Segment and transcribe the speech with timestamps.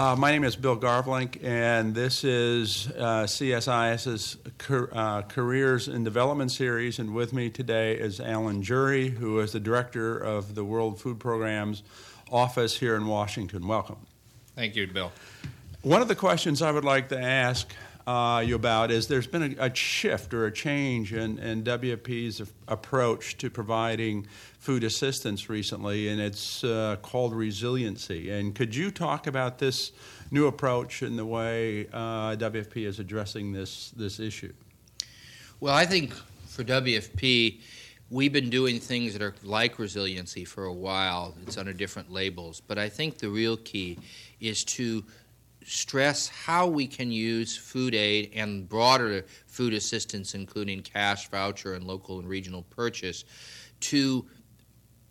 [0.00, 6.04] Uh, my name is Bill Garvelink, and this is uh, CSIS's Car- uh, Careers in
[6.04, 6.98] Development Series.
[6.98, 11.20] And with me today is Allan Jury, who is the director of the World Food
[11.20, 11.82] Program's
[12.32, 13.68] office here in Washington.
[13.68, 13.98] Welcome.
[14.56, 15.12] Thank you, Bill.
[15.82, 17.70] One of the questions I would like to ask
[18.06, 22.42] uh, you about is there's been a, a shift or a change in, in WFP's
[22.68, 24.26] approach to providing
[24.58, 28.30] food assistance recently, and it's uh, called resiliency.
[28.30, 29.92] And could you talk about this
[30.30, 34.52] new approach and the way uh, WFP is addressing this, this issue?
[35.60, 36.14] Well, I think
[36.46, 37.60] for WFP,
[38.10, 41.34] we've been doing things that are like resiliency for a while.
[41.46, 42.60] It's under different labels.
[42.60, 43.98] But I think the real key
[44.40, 45.04] is to
[45.64, 51.84] stress how we can use food aid and broader food assistance, including cash, voucher, and
[51.84, 53.24] local and regional purchase,
[53.80, 54.26] to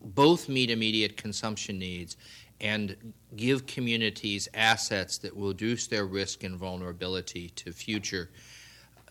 [0.02, 2.18] both meet immediate consumption needs
[2.62, 8.30] and give communities assets that will reduce their risk and vulnerability to future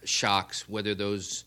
[0.04, 1.44] shocks, whether those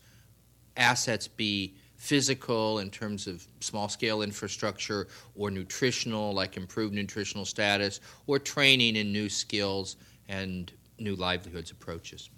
[0.76, 8.00] assets be physical in terms of small scale infrastructure or nutritional, like improved nutritional status,
[8.26, 9.94] or training in new skills
[10.28, 12.28] and new livelihoods approaches.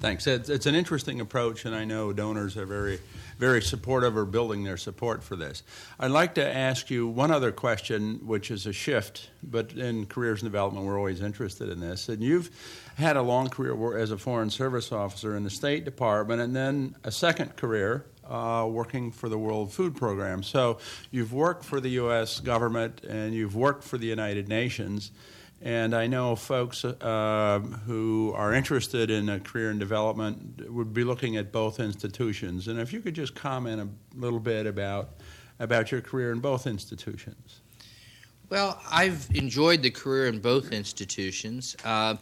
[0.00, 0.28] Thanks.
[0.28, 3.00] It's, it's, an interesting approach, and I know donors are very,
[3.38, 5.64] very supportive or building their support for this.
[5.98, 10.42] I'd like to ask you one other question, which is a shift, but in careers
[10.42, 12.08] and development, we're always interested in this.
[12.08, 12.50] And you've
[12.96, 16.94] had a long career as a Foreign Service officer in the State Department, and then
[17.02, 20.42] a second career uh, working for the World Food Program.
[20.42, 20.78] So
[21.10, 22.40] you've worked for the U.S.
[22.40, 25.12] government and you've worked for the United Nations.
[25.60, 31.02] And I know folks uh, who are interested in a career in development would be
[31.02, 32.68] looking at both institutions.
[32.68, 35.10] And if you could just comment a little bit about,
[35.58, 37.60] about your career in both institutions.
[38.50, 41.76] Well, I've enjoyed the career in both institutions.
[41.84, 42.16] Uh,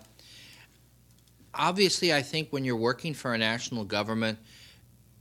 [1.54, 4.38] obviously, I think when you're working for a national government,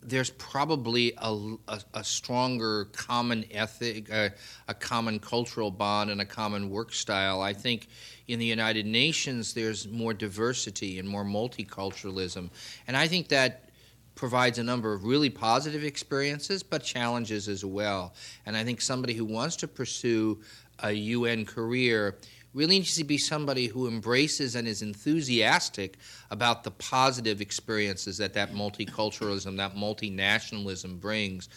[0.07, 4.29] there's probably a, a, a stronger common ethic, uh,
[4.67, 7.41] a common cultural bond, and a common work style.
[7.41, 7.87] I think
[8.27, 12.49] in the United Nations there's more diversity and more multiculturalism,
[12.87, 13.69] and I think that
[14.15, 18.13] provides a number of really positive experiences, but challenges as well.
[18.45, 20.39] And I think somebody who wants to pursue
[20.79, 22.15] a UN career
[22.55, 25.97] really needs to be somebody who embraces and is enthusiastic
[26.31, 31.49] about the positive experiences that that multiculturalism, that multinationalism brings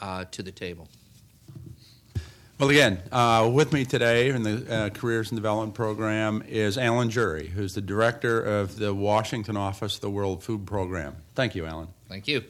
[0.00, 0.86] uh, to the table.
[2.60, 7.10] Well, again, uh, with me today in the uh, Careers and Development Program is Allan
[7.10, 11.16] Jury, who's the director of the Washington office of the World Food Program.
[11.34, 11.88] Thank you, Allan.
[12.08, 12.44] Thank you.